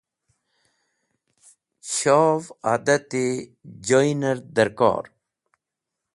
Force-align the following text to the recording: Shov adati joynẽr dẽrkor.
Shov 1.93 2.43
adati 2.73 3.25
joynẽr 3.85 4.37
dẽrkor. 4.55 5.03